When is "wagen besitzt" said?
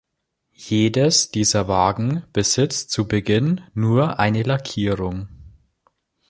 1.67-2.89